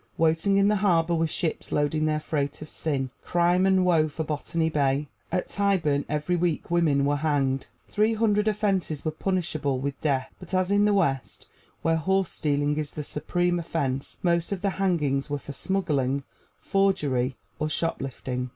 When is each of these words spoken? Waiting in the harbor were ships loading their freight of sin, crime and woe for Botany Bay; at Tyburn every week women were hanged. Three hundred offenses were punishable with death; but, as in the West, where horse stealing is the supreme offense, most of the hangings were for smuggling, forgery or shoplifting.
Waiting 0.17 0.57
in 0.57 0.67
the 0.67 0.77
harbor 0.77 1.13
were 1.13 1.27
ships 1.27 1.71
loading 1.71 2.05
their 2.07 2.19
freight 2.19 2.63
of 2.63 2.71
sin, 2.71 3.11
crime 3.21 3.67
and 3.67 3.85
woe 3.85 4.07
for 4.07 4.23
Botany 4.23 4.67
Bay; 4.67 5.09
at 5.31 5.47
Tyburn 5.47 6.05
every 6.09 6.35
week 6.35 6.71
women 6.71 7.05
were 7.05 7.17
hanged. 7.17 7.67
Three 7.87 8.15
hundred 8.15 8.47
offenses 8.47 9.05
were 9.05 9.11
punishable 9.11 9.77
with 9.79 10.01
death; 10.01 10.33
but, 10.39 10.55
as 10.55 10.71
in 10.71 10.85
the 10.85 10.93
West, 10.95 11.45
where 11.83 11.97
horse 11.97 12.31
stealing 12.31 12.77
is 12.79 12.89
the 12.89 13.03
supreme 13.03 13.59
offense, 13.59 14.17
most 14.23 14.51
of 14.51 14.63
the 14.63 14.71
hangings 14.81 15.29
were 15.29 15.37
for 15.37 15.53
smuggling, 15.53 16.23
forgery 16.59 17.37
or 17.59 17.69
shoplifting. 17.69 18.49